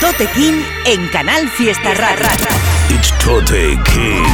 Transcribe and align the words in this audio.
Tote 0.00 0.28
King 0.32 0.62
en 0.86 1.08
Canal 1.08 1.48
Fiesta 1.48 1.92
Rara. 1.94 2.28
It's 2.88 3.10
Tote 3.18 3.76
King. 3.84 4.24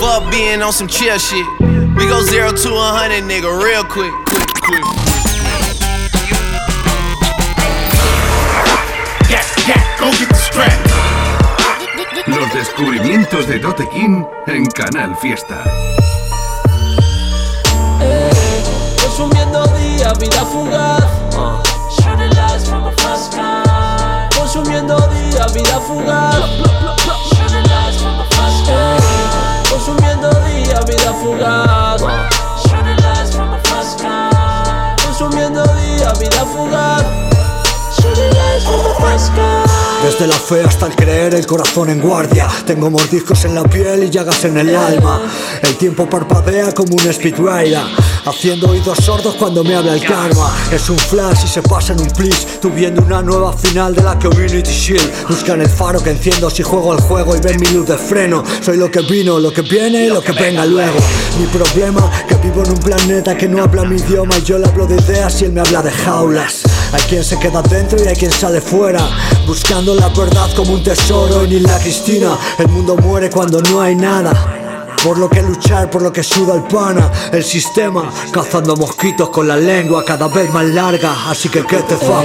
Fuck 0.00 0.32
being 0.32 0.62
on 0.62 0.72
some 0.72 0.88
chill 0.88 1.16
shit. 1.18 1.46
We 1.94 2.08
go 2.08 2.22
zero 2.22 2.50
to 2.50 2.70
a 2.74 2.90
hundred, 2.90 3.22
nigga, 3.22 3.46
real 3.62 3.84
quick, 3.84 4.12
quick, 4.26 4.50
quick. 4.64 4.82
Yeah, 9.30 9.44
yeah, 9.68 9.96
go 10.00 10.10
get 10.18 10.28
the 10.28 10.34
strap. 10.34 10.72
Los 12.26 12.52
descubrimientos 12.52 13.46
de 13.46 13.60
Tote 13.60 13.88
King 13.90 14.24
en 14.48 14.66
Canal 14.66 15.16
Fiesta. 15.18 15.62
Vida 25.52 25.80
fugaz. 25.80 26.40
Consumiendo 29.70 30.30
día, 30.46 30.80
vida 30.80 31.12
fugaz. 31.20 32.02
Consumiendo 35.04 35.62
día, 35.62 36.12
vida 36.20 36.44
fugaz. 36.46 37.04
Desde 40.02 40.26
la 40.26 40.34
fe 40.34 40.64
hasta 40.64 40.86
el 40.86 40.96
creer, 40.96 41.34
el 41.34 41.46
corazón 41.46 41.90
en 41.90 42.00
guardia. 42.00 42.48
Tengo 42.66 42.90
mordiscos 42.90 43.44
en 43.44 43.54
la 43.54 43.62
piel 43.62 44.04
y 44.04 44.10
llagas 44.10 44.44
en 44.44 44.58
el 44.58 44.74
alma. 44.74 45.20
El 45.62 45.76
tiempo 45.76 46.08
parpadea 46.08 46.72
como 46.72 46.94
un 46.94 47.12
speedrider. 47.12 47.84
Haciendo 48.24 48.68
oídos 48.70 48.98
sordos 48.98 49.34
cuando 49.34 49.64
me 49.64 49.74
habla 49.74 49.94
el 49.94 50.04
karma. 50.04 50.54
Es 50.70 50.88
un 50.88 50.98
flash 50.98 51.44
y 51.44 51.48
se 51.48 51.60
pasa 51.60 51.92
en 51.92 52.00
un 52.02 52.10
please. 52.10 52.46
Tú 52.60 52.70
viendo 52.70 53.02
una 53.02 53.20
nueva 53.20 53.52
final 53.52 53.94
de 53.94 54.02
la 54.02 54.16
Community 54.16 54.70
Shield. 54.70 55.26
Buscan 55.28 55.60
el 55.60 55.68
faro 55.68 56.00
que 56.00 56.10
enciendo 56.10 56.48
si 56.48 56.62
juego 56.62 56.92
el 56.92 57.00
juego 57.00 57.34
y 57.34 57.40
ven 57.40 57.58
mi 57.58 57.66
luz 57.68 57.88
de 57.88 57.98
freno. 57.98 58.44
Soy 58.60 58.76
lo 58.76 58.90
que 58.90 59.00
vino, 59.00 59.40
lo 59.40 59.52
que 59.52 59.62
viene 59.62 60.06
y 60.06 60.08
lo 60.08 60.22
que 60.22 60.30
venga 60.32 60.64
luego. 60.64 60.98
Mi 61.40 61.46
problema, 61.46 62.08
que 62.28 62.36
vivo 62.36 62.62
en 62.62 62.70
un 62.70 62.78
planeta 62.78 63.36
que 63.36 63.48
no 63.48 63.60
habla 63.60 63.84
mi 63.84 63.96
idioma. 63.96 64.38
Y 64.38 64.42
yo 64.42 64.56
le 64.58 64.66
hablo 64.66 64.86
de 64.86 65.02
ideas 65.02 65.42
y 65.42 65.46
él 65.46 65.52
me 65.52 65.60
habla 65.60 65.82
de 65.82 65.90
jaulas. 65.90 66.62
Hay 66.92 67.02
quien 67.08 67.24
se 67.24 67.36
queda 67.40 67.60
dentro 67.62 67.98
y 68.04 68.06
hay 68.06 68.14
quien 68.14 68.30
sale 68.30 68.60
fuera 68.60 69.00
Buscando 69.46 69.94
la 69.94 70.08
verdad 70.10 70.50
como 70.54 70.74
un 70.74 70.82
tesoro 70.82 71.42
y 71.44 71.48
ni 71.48 71.60
la 71.60 71.78
Cristina 71.78 72.36
El 72.58 72.68
mundo 72.68 72.96
muere 72.96 73.30
cuando 73.30 73.62
no 73.62 73.80
hay 73.80 73.94
nada 73.94 74.61
por 75.02 75.18
lo 75.18 75.28
que 75.28 75.42
luchar, 75.42 75.90
por 75.90 76.02
lo 76.02 76.12
que 76.12 76.22
suda 76.22 76.54
el 76.54 76.62
pana 76.62 77.10
El 77.32 77.44
sistema, 77.44 78.10
cazando 78.32 78.76
mosquitos 78.76 79.30
con 79.30 79.48
la 79.48 79.56
lengua 79.56 80.04
cada 80.04 80.28
vez 80.28 80.52
más 80.52 80.64
larga 80.64 81.14
Así 81.28 81.48
que 81.48 81.64
que 81.66 81.78
te 81.78 81.94
up 81.94 82.24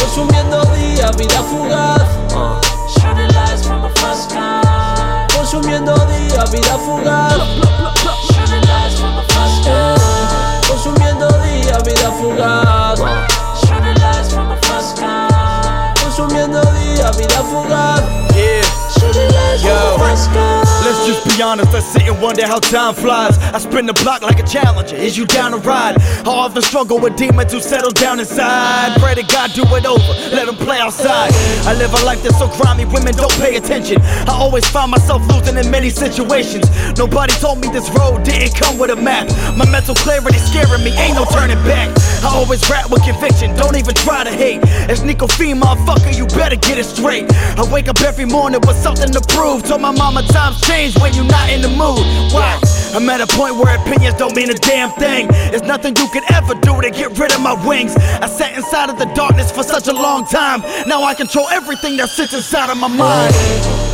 Consumiendo 0.00 0.60
día, 0.74 1.10
vida 1.12 1.42
fugaz. 1.42 2.02
Consumiendo 5.36 5.94
día, 6.06 6.44
vida 6.44 6.78
fugaz. 6.78 7.38
Consumiendo 10.68 11.28
día, 11.42 11.78
vida 11.84 12.12
fugaz. 12.18 12.79
Honest, 21.40 21.72
let's 21.72 21.86
sit 21.86 22.02
and 22.02 22.20
wonder 22.20 22.46
how 22.46 22.58
time 22.58 22.94
flies. 22.94 23.38
I 23.38 23.58
spin 23.58 23.86
the 23.86 23.94
block 23.94 24.22
like 24.22 24.38
a 24.38 24.46
challenger. 24.46 24.96
Is 24.96 25.16
you 25.16 25.26
down 25.26 25.52
to 25.52 25.58
ride? 25.58 26.00
I 26.00 26.28
often 26.28 26.62
struggle 26.62 26.98
with 26.98 27.16
demons 27.16 27.52
who 27.52 27.60
settle 27.60 27.90
down 27.90 28.20
inside. 28.20 28.98
Pray 29.00 29.14
to 29.14 29.22
God 29.22 29.52
do 29.52 29.62
it 29.76 29.86
over, 29.86 30.12
let 30.34 30.46
them 30.46 30.56
play 30.56 30.78
outside. 30.78 31.30
I 31.66 31.74
live 31.74 31.92
a 31.94 32.04
life 32.04 32.22
that's 32.22 32.38
so 32.38 32.48
grimy, 32.48 32.84
women 32.84 33.14
don't 33.14 33.32
pay 33.40 33.56
attention. 33.56 34.02
I 34.02 34.32
always 34.32 34.68
find 34.68 34.90
myself 34.90 35.26
losing 35.28 35.56
in 35.56 35.70
many 35.70 35.90
situations. 35.90 36.68
Nobody 36.98 37.32
told 37.34 37.60
me 37.60 37.68
this 37.68 37.88
road 37.90 38.22
didn't 38.24 38.54
come 38.54 38.78
with 38.78 38.90
a 38.90 38.96
map. 38.96 39.28
My 39.56 39.68
mental 39.70 39.94
clarity 39.94 40.38
scaring 40.38 40.84
me, 40.84 40.90
ain't 40.98 41.14
no 41.14 41.24
turning 41.24 41.62
back. 41.64 41.88
I 42.22 42.28
always 42.34 42.68
rap 42.68 42.90
with 42.90 43.02
conviction, 43.04 43.54
don't 43.56 43.76
even 43.76 43.94
try 43.94 44.24
to 44.24 44.30
hate. 44.30 44.60
It's 44.90 45.02
Nico 45.02 45.26
Fee, 45.26 45.54
motherfucker, 45.54 46.16
you 46.16 46.26
better 46.26 46.56
get 46.56 46.78
it 46.78 46.84
straight. 46.84 47.24
I 47.56 47.64
wake 47.72 47.88
up 47.88 48.00
every 48.02 48.26
morning 48.26 48.60
with 48.66 48.76
something 48.76 49.10
to 49.12 49.20
prove. 49.34 49.64
Told 49.64 49.80
my 49.80 49.90
mama 49.92 50.22
times 50.28 50.60
change 50.66 50.98
when 50.98 51.14
you're 51.14 51.29
not 51.30 51.50
in 51.50 51.62
the 51.62 51.68
mood. 51.68 52.04
Why? 52.32 52.58
I'm 52.94 53.08
at 53.08 53.20
a 53.20 53.26
point 53.36 53.54
where 53.56 53.78
opinions 53.78 54.14
don't 54.14 54.34
mean 54.34 54.50
a 54.50 54.54
damn 54.54 54.90
thing. 54.90 55.28
There's 55.28 55.62
nothing 55.62 55.94
you 55.96 56.08
can 56.08 56.24
ever 56.32 56.54
do 56.54 56.80
to 56.80 56.90
get 56.90 57.16
rid 57.18 57.32
of 57.32 57.40
my 57.40 57.54
wings. 57.66 57.94
I 57.96 58.26
sat 58.26 58.56
inside 58.56 58.90
of 58.90 58.98
the 58.98 59.06
darkness 59.14 59.52
for 59.52 59.62
such 59.62 59.86
a 59.86 59.92
long 59.92 60.26
time. 60.26 60.62
Now 60.86 61.02
I 61.04 61.14
control 61.14 61.46
everything 61.48 61.96
that 61.98 62.08
sits 62.08 62.34
inside 62.34 62.70
of 62.70 62.78
my 62.78 62.88
mind. 62.88 63.34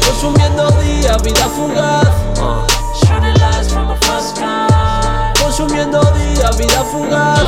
Consumiendo 0.01 0.71
día, 0.81 1.17
vida 1.23 1.49
fugaz. 1.53 2.09
Consumiendo 5.43 6.01
día, 6.17 6.51
vida 6.57 6.85
fugaz. 6.85 7.45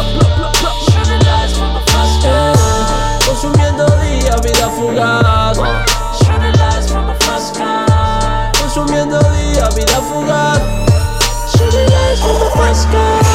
Consumiendo 3.27 3.87
día, 4.03 4.37
vida 4.43 4.69
fugaz. 4.71 6.08
I'll 9.69 9.77
be 9.77 9.83
love 9.83 10.09
for 10.09 10.25
from 12.23 12.39
the 12.39 12.51
first 12.57 12.91
girl. 12.91 13.28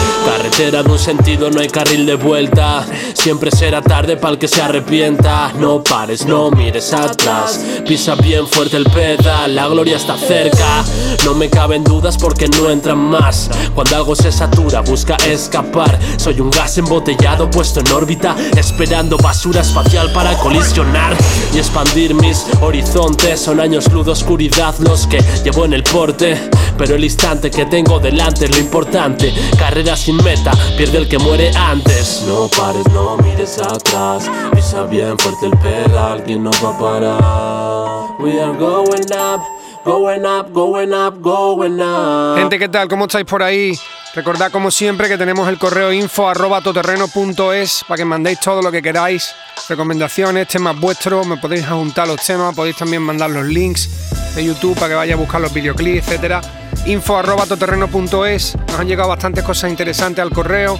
Carretera 0.43 0.83
de 0.83 0.91
un 0.91 0.99
sentido, 0.99 1.49
no 1.49 1.61
hay 1.61 1.69
carril 1.69 2.05
de 2.05 2.15
vuelta. 2.15 2.85
Siempre 3.13 3.49
será 3.49 3.81
tarde 3.81 4.17
para 4.17 4.33
el 4.33 4.37
que 4.37 4.49
se 4.49 4.61
arrepienta. 4.61 5.53
No 5.57 5.81
pares, 5.81 6.25
no 6.25 6.51
mires 6.51 6.91
atrás. 6.91 7.61
Pisa 7.87 8.15
bien 8.15 8.45
fuerte 8.45 8.75
el 8.75 8.83
pedal, 8.83 9.55
la 9.55 9.69
gloria 9.69 9.95
está 9.95 10.17
cerca. 10.17 10.83
No 11.23 11.33
me 11.33 11.49
caben 11.49 11.85
dudas 11.85 12.17
porque 12.17 12.49
no 12.49 12.69
entran 12.69 12.97
más. 12.97 13.49
Cuando 13.73 13.95
algo 13.95 14.17
se 14.17 14.33
satura, 14.33 14.81
busca 14.81 15.15
escapar. 15.25 15.97
Soy 16.17 16.41
un 16.41 16.49
gas 16.51 16.77
embotellado 16.77 17.49
puesto 17.49 17.79
en 17.79 17.89
órbita, 17.93 18.35
esperando 18.57 19.15
basura 19.15 19.61
espacial 19.61 20.11
para 20.11 20.37
colisionar 20.39 21.15
y 21.53 21.59
expandir 21.59 22.15
mis 22.15 22.45
horizontes. 22.59 23.39
Son 23.39 23.61
años 23.61 23.89
luz, 23.93 24.09
oscuridad 24.09 24.75
los 24.79 25.07
que 25.07 25.23
llevo 25.45 25.63
en 25.63 25.71
el 25.71 25.83
porte. 25.83 26.49
Pero 26.77 26.95
el 26.95 27.03
instante 27.03 27.49
que 27.49 27.65
tengo 27.65 27.99
delante 27.99 28.45
es 28.45 28.51
lo 28.51 28.57
importante. 28.57 29.33
Carrera 29.57 29.95
sin 29.95 30.17
meta, 30.35 30.51
pierde 30.77 30.97
el 30.97 31.07
que 31.07 31.19
muere 31.19 31.51
antes. 31.55 32.23
No 32.27 32.47
pares, 32.47 32.85
no 32.91 33.17
mires 33.17 33.59
atrás. 33.59 34.29
Pisa 34.53 34.83
bien 34.83 35.17
fuerte 35.17 35.45
el 35.45 35.57
pedal, 35.57 36.23
que 36.23 36.35
no 36.35 36.51
va 36.63 36.69
a 36.69 36.77
parar. 36.77 38.19
We 38.19 38.41
are 38.41 38.57
going 38.57 39.11
up, 39.13 39.41
going 39.85 40.25
up, 40.25 40.51
going 40.51 40.93
up, 40.93 41.21
going 41.21 41.79
up. 41.79 42.37
Gente, 42.37 42.57
¿qué 42.57 42.69
tal? 42.69 42.87
¿Cómo 42.87 43.05
estáis 43.05 43.25
por 43.25 43.43
ahí? 43.43 43.77
Recordad 44.15 44.51
como 44.51 44.69
siempre 44.69 45.07
que 45.07 45.17
tenemos 45.17 45.47
el 45.49 45.57
correo 45.57 45.91
info 45.91 46.29
arroba 46.29 46.61
toterreno.es 46.61 47.83
para 47.87 47.97
que 47.97 48.05
mandéis 48.05 48.39
todo 48.39 48.61
lo 48.61 48.71
que 48.71 48.81
queráis, 48.81 49.33
recomendaciones, 49.67 50.47
temas 50.47 50.79
vuestros, 50.79 51.25
me 51.25 51.37
podéis 51.37 51.67
juntar 51.67 52.07
los 52.07 52.23
temas, 52.23 52.55
podéis 52.55 52.77
también 52.77 53.01
mandar 53.01 53.31
los 53.31 53.45
links 53.45 53.89
de 54.35 54.45
YouTube 54.45 54.75
para 54.75 54.89
que 54.89 54.95
vaya 54.95 55.13
a 55.15 55.17
buscar 55.17 55.41
los 55.41 55.51
videoclips, 55.51 56.07
etcétera. 56.07 56.41
Info 56.85 57.17
arroba 57.17 57.45
nos 57.45 58.79
han 58.79 58.87
llegado 58.87 59.07
bastantes 59.07 59.43
cosas 59.45 59.69
interesantes 59.69 60.21
al 60.21 60.31
correo. 60.31 60.77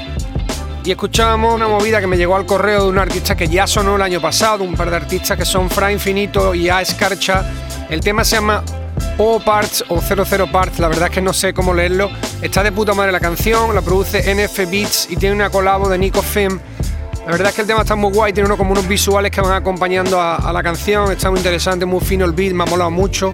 Y 0.84 0.91
escuchábamos 0.91 1.56
una 1.56 1.69
movida 1.69 2.02
que 2.02 2.08
me 2.08 2.18
llegó 2.18 2.36
al 2.36 2.46
correo 2.46 2.84
de 2.84 2.90
un 2.90 3.00
artista 3.00 3.38
que 3.38 3.47
ya 3.47 3.66
sonó 3.68 3.96
el 3.96 4.02
año 4.02 4.19
pasado, 4.19 4.66
un 4.66 4.75
par 4.75 4.90
de 4.90 4.97
artistas 4.97 5.38
que 5.38 5.46
son 5.46 5.69
Fra 5.69 5.94
Infinito 5.94 6.53
y 6.53 6.68
A 6.68 6.81
Escarcha. 6.81 7.46
El 7.90 8.02
tema 8.02 8.25
se 8.25 8.36
llama 8.36 8.63
O 9.18 9.40
Parts 9.40 9.86
o 9.88 10.02
00 10.02 10.52
Parts, 10.52 10.80
la 10.80 10.90
verdad 10.90 11.08
es 11.08 11.13
que 11.13 11.22
no 11.22 11.31
sé 11.31 11.53
cómo 11.53 11.74
leerlo. 11.74 12.09
Está 12.42 12.63
de 12.63 12.74
puta 12.74 12.94
madre 12.94 13.13
la 13.13 13.22
canción, 13.22 13.74
la 13.74 13.81
produce 13.81 14.36
NF 14.36 14.69
Beats 14.69 15.07
y 15.10 15.16
tiene 15.16 15.36
una 15.36 15.50
colabo 15.50 15.88
de 15.88 15.98
Nico 15.98 16.22
Fem. 16.22 16.60
La 17.25 17.31
verdad 17.31 17.48
es 17.50 17.56
que 17.56 17.62
el 17.62 17.68
tema 17.68 17.83
está 17.83 17.95
muy 17.95 18.12
guay, 18.12 18.33
tiene 18.33 18.48
uno 18.48 18.57
como 18.57 18.74
unos 18.74 18.86
visuales 18.86 19.31
que 19.31 19.39
van 19.39 19.54
acompañando 19.54 20.19
a, 20.19 20.36
a 20.36 20.51
la 20.51 20.62
canción, 20.62 21.13
está 21.13 21.30
muy 21.30 21.39
interesante, 21.39 21.86
muy 21.86 22.01
fino 22.01 22.25
el 22.25 22.33
beat, 22.33 22.51
me 22.51 22.63
ha 22.63 22.66
molado 22.66 22.92
mucho. 22.92 23.31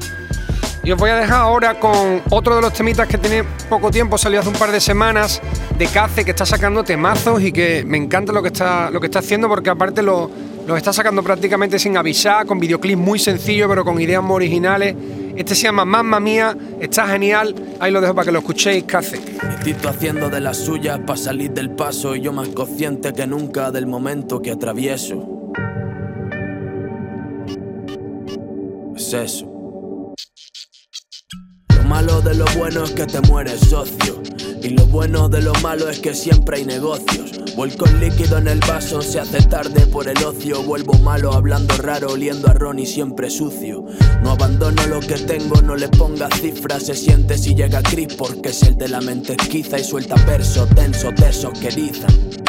Y 0.90 0.92
os 0.92 0.98
voy 0.98 1.12
a 1.12 1.18
dejar 1.18 1.42
ahora 1.42 1.80
con 1.80 2.20
otro 2.32 2.56
de 2.56 2.64
los 2.64 2.74
temitas 2.74 3.08
que 3.08 3.20
tiene 3.20 3.44
poco 3.70 3.92
tiempo, 3.92 4.18
salió 4.18 4.40
hace 4.40 4.50
un 4.50 4.56
par 4.56 4.72
de 4.72 4.80
semanas, 4.80 5.40
de 5.78 5.86
Cace, 5.86 6.26
que 6.26 6.32
está 6.32 6.48
sacando 6.48 6.84
temazos 6.84 7.44
y 7.44 7.52
que 7.52 7.84
me 7.86 7.96
encanta 7.96 8.34
lo 8.34 8.42
que 8.42 8.48
está, 8.48 8.90
lo 8.90 9.00
que 9.00 9.06
está 9.06 9.20
haciendo 9.20 9.48
porque 9.48 9.70
aparte 9.70 10.02
lo, 10.02 10.32
los 10.66 10.76
está 10.76 10.92
sacando 10.92 11.22
prácticamente 11.22 11.78
sin 11.78 11.96
avisar, 11.96 12.48
con 12.48 12.60
videoclips 12.60 13.00
muy 13.00 13.20
sencillos 13.20 13.68
pero 13.70 13.86
con 13.86 14.02
ideas 14.02 14.24
muy 14.24 14.38
originales. 14.38 14.96
Este 15.36 15.54
se 15.54 15.66
llama 15.66 15.86
Mamma 15.86 16.20
Mía, 16.20 16.58
está 16.80 17.08
genial, 17.08 17.54
ahí 17.80 17.92
lo 17.92 18.02
dejo 18.02 18.16
para 18.16 18.26
que 18.26 18.32
lo 18.32 18.40
escuchéis, 18.40 18.86
Cace. 18.86 19.20
Tito 19.64 19.90
haciendo 19.90 20.28
de 20.32 20.40
las 20.40 20.58
suyas 20.58 20.98
para 21.06 21.18
salir 21.18 21.52
del 21.52 21.70
paso 21.70 22.16
y 22.16 22.22
yo 22.22 22.34
más 22.34 22.48
consciente 22.48 23.14
que 23.14 23.28
nunca 23.28 23.70
del 23.70 23.86
momento 23.86 24.42
que 24.42 24.50
atravieso. 24.50 25.52
Es 28.96 29.14
eso. 29.14 29.59
Lo 31.90 31.96
malo 31.96 32.22
de 32.22 32.36
lo 32.36 32.46
bueno 32.56 32.84
es 32.84 32.92
que 32.92 33.08
te 33.08 33.20
mueres 33.22 33.62
socio. 33.62 34.22
Y 34.62 34.70
lo 34.70 34.86
bueno 34.86 35.28
de 35.28 35.42
lo 35.42 35.54
malo 35.56 35.90
es 35.90 35.98
que 35.98 36.14
siempre 36.14 36.58
hay 36.58 36.66
negocios. 36.66 37.32
Vuelco 37.56 37.88
el 37.88 38.00
líquido 38.00 38.38
en 38.38 38.48
el 38.48 38.60
vaso, 38.60 39.02
se 39.02 39.20
hace 39.20 39.42
tarde 39.42 39.88
por 39.88 40.08
el 40.08 40.24
ocio. 40.24 40.62
Vuelvo 40.62 40.94
malo, 41.00 41.34
hablando 41.34 41.76
raro, 41.78 42.12
oliendo 42.12 42.48
a 42.48 42.54
Ron 42.54 42.78
y 42.78 42.86
siempre 42.86 43.32
sucio. 43.32 43.86
No 44.22 44.34
abandono 44.34 44.86
lo 44.86 45.00
que 45.00 45.16
tengo, 45.16 45.64
no 45.64 45.76
le 45.76 45.88
ponga 45.88 46.30
cifras. 46.30 46.84
Se 46.84 46.94
siente 46.94 47.40
si 47.40 47.56
llega 47.56 47.82
Chris 47.82 48.14
porque 48.14 48.50
es 48.50 48.62
el 48.62 48.76
de 48.78 48.88
la 48.88 49.02
mente 49.02 49.34
esquiza 49.34 49.80
y 49.80 49.84
suelta 49.84 50.14
verso 50.28 50.68
tenso, 50.68 51.10
tesos 51.16 51.58
que 51.60 51.70
erizan. 51.70 52.49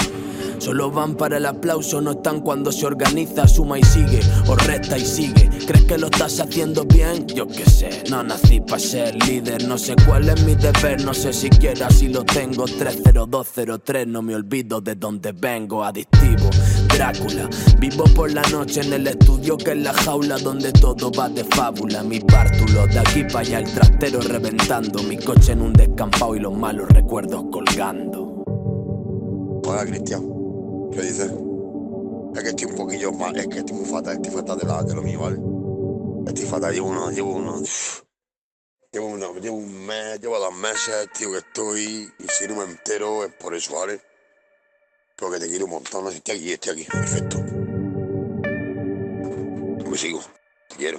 Solo 0.61 0.91
van 0.91 1.15
para 1.15 1.39
el 1.39 1.47
aplauso, 1.47 2.03
no 2.03 2.11
están 2.11 2.41
cuando 2.43 2.71
se 2.71 2.85
organiza, 2.85 3.49
suma 3.49 3.79
y 3.79 3.83
sigue, 3.83 4.21
o 4.47 4.55
resta 4.55 4.99
y 4.99 5.07
sigue. 5.07 5.49
¿Crees 5.67 5.85
que 5.85 5.97
lo 5.97 6.09
estás 6.09 6.39
haciendo 6.39 6.85
bien? 6.85 7.27
Yo 7.29 7.49
qué 7.49 7.65
sé, 7.65 8.05
no 8.11 8.23
nací 8.23 8.61
para 8.61 8.79
ser 8.79 9.15
líder, 9.25 9.67
no 9.67 9.79
sé 9.79 9.97
cuál 10.07 10.29
es 10.29 10.45
mi 10.45 10.55
deber, 10.55 11.03
no 11.03 11.15
sé 11.15 11.33
siquiera 11.33 11.89
si 11.89 12.09
lo 12.09 12.25
tengo. 12.25 12.67
30203, 12.67 14.07
no 14.07 14.21
me 14.21 14.35
olvido 14.35 14.83
de 14.83 14.97
dónde 14.97 15.33
vengo, 15.33 15.83
adictivo. 15.83 16.51
Drácula, 16.95 17.49
vivo 17.79 18.05
por 18.15 18.31
la 18.31 18.43
noche 18.51 18.83
en 18.83 18.93
el 18.93 19.07
estudio 19.07 19.57
que 19.57 19.71
es 19.71 19.79
la 19.79 19.95
jaula 19.95 20.37
donde 20.37 20.73
todo 20.73 21.11
va 21.11 21.31
de 21.31 21.43
fábula. 21.43 22.03
Mi 22.03 22.19
bártulo, 22.21 22.87
de 22.87 22.99
aquí 22.99 23.25
para 23.25 23.41
allá 23.41 23.59
el 23.61 23.73
trastero 23.73 24.21
reventando, 24.21 25.03
mi 25.05 25.17
coche 25.17 25.53
en 25.53 25.63
un 25.63 25.73
descampado 25.73 26.37
y 26.37 26.41
los 26.41 26.53
malos 26.53 26.87
recuerdos 26.91 27.47
colgando. 27.51 28.45
Hola 29.65 29.87
Cristian. 29.87 30.30
¿Qué 30.93 31.03
dices? 31.03 31.31
Es 32.35 32.43
que 32.43 32.49
estoy 32.49 32.67
un 32.67 32.77
poquillo 32.77 33.13
más, 33.13 33.35
es 33.35 33.47
que 33.47 33.59
estoy 33.59 33.77
muy 33.77 33.87
fatal, 33.87 34.17
estoy 34.17 34.33
fatal 34.33 34.59
de, 34.59 34.67
la, 34.67 34.83
lo 34.83 35.03
mío, 35.03 35.21
¿vale? 35.21 35.39
Estoy 36.27 36.47
fatal, 36.47 36.73
llevo 36.73 36.89
uno, 36.89 37.11
llevo 37.11 37.33
uno. 37.35 37.63
Llevo, 38.93 39.07
uno, 39.07 39.35
llevo 39.39 39.57
un 39.57 39.87
mes, 39.87 40.21
llevo 40.21 40.37
dos 40.41 40.53
meses, 40.53 41.09
tío, 41.17 41.31
que 41.31 41.39
estoy. 41.39 42.13
Y 42.19 42.27
si 42.27 42.49
no 42.49 42.57
me 42.57 42.65
entero 42.65 43.25
es 43.25 43.33
por 43.35 43.55
eso, 43.55 43.79
¿vale? 43.79 44.01
Porque 45.17 45.39
te 45.39 45.47
quiero 45.47 45.67
un 45.67 45.71
montón, 45.71 46.03
no 46.03 46.11
sé, 46.11 46.17
estoy 46.17 46.35
aquí, 46.35 46.53
estoy 46.53 46.73
aquí, 46.73 46.85
perfecto. 46.91 47.39
Me 49.89 49.97
sigo, 49.97 50.21
te 50.69 50.75
quiero. 50.75 50.99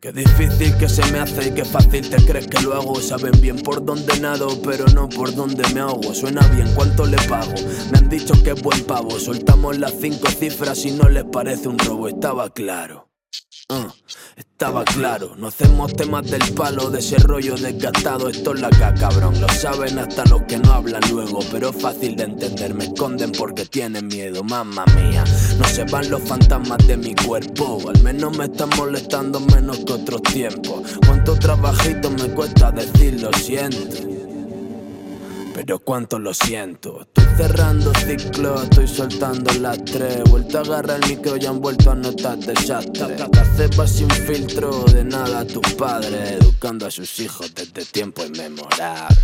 Qué 0.00 0.12
difícil 0.12 0.74
que 0.78 0.88
se 0.88 1.04
me 1.12 1.18
hace 1.18 1.48
y 1.48 1.50
qué 1.52 1.62
fácil 1.62 2.08
te 2.08 2.16
crees 2.24 2.46
que 2.46 2.62
lo 2.62 2.72
hago. 2.72 2.98
Saben 3.02 3.38
bien 3.42 3.58
por 3.60 3.84
dónde 3.84 4.18
nado, 4.18 4.48
pero 4.62 4.86
no 4.94 5.10
por 5.10 5.34
dónde 5.34 5.62
me 5.74 5.80
ahogo. 5.80 6.14
Suena 6.14 6.40
bien, 6.48 6.72
¿cuánto 6.74 7.04
le 7.04 7.18
pago? 7.28 7.52
Me 7.92 7.98
han 7.98 8.08
dicho 8.08 8.32
que 8.42 8.52
es 8.52 8.62
buen 8.62 8.82
pavo. 8.84 9.20
Soltamos 9.20 9.78
las 9.78 9.92
cinco 10.00 10.30
cifras 10.30 10.86
y 10.86 10.92
no 10.92 11.06
les 11.10 11.24
parece 11.24 11.68
un 11.68 11.78
robo, 11.78 12.08
estaba 12.08 12.48
claro. 12.48 13.09
Uh, 13.70 13.86
estaba 14.36 14.84
claro, 14.84 15.36
no 15.36 15.46
hacemos 15.46 15.94
temas 15.94 16.28
del 16.28 16.42
palo, 16.54 16.90
de 16.90 16.98
ese 16.98 17.16
rollo 17.18 17.54
desgastado. 17.54 18.28
Esto 18.28 18.52
es 18.52 18.60
la 18.60 18.68
caca, 18.68 18.94
cabrón. 18.94 19.40
Lo 19.40 19.48
saben 19.48 19.96
hasta 19.96 20.24
los 20.24 20.42
que 20.42 20.58
no 20.58 20.72
hablan 20.72 21.02
luego, 21.08 21.38
pero 21.52 21.68
es 21.68 21.80
fácil 21.80 22.16
de 22.16 22.24
entender. 22.24 22.74
Me 22.74 22.86
esconden 22.86 23.30
porque 23.30 23.64
tienen 23.66 24.08
miedo, 24.08 24.42
mamma 24.42 24.84
mía. 24.96 25.22
No 25.56 25.64
se 25.66 25.84
van 25.84 26.10
los 26.10 26.20
fantasmas 26.22 26.84
de 26.88 26.96
mi 26.96 27.14
cuerpo, 27.14 27.78
al 27.88 28.02
menos 28.02 28.36
me 28.36 28.46
están 28.46 28.70
molestando 28.76 29.38
menos 29.38 29.78
que 29.84 29.92
otros 29.92 30.22
tiempos. 30.24 30.98
Cuánto 31.06 31.38
trabajito 31.38 32.10
me 32.10 32.28
cuesta 32.34 32.72
decir 32.72 33.22
lo 33.22 33.32
siento. 33.34 34.19
Pero 35.60 35.78
cuánto 35.78 36.18
lo 36.18 36.32
siento. 36.32 37.02
Estoy 37.02 37.36
cerrando 37.36 37.92
ciclos, 37.94 38.62
estoy 38.62 38.88
soltando 38.88 39.52
las 39.60 39.84
tres. 39.84 40.22
Vuelto 40.30 40.56
a 40.56 40.60
agarrar 40.62 41.00
el 41.02 41.10
micro 41.10 41.36
y 41.36 41.44
han 41.44 41.60
vuelto 41.60 41.90
a 41.90 41.94
notar 41.94 42.38
desastre. 42.38 43.16
Caceba 43.30 43.86
sin 43.86 44.08
filtro, 44.08 44.84
de 44.84 45.04
nada 45.04 45.40
a 45.40 45.44
tus 45.44 45.74
padres. 45.74 46.40
Educando 46.40 46.86
a 46.86 46.90
sus 46.90 47.20
hijos 47.20 47.54
desde 47.54 47.84
tiempo 47.84 48.24
inmemorable. 48.24 49.14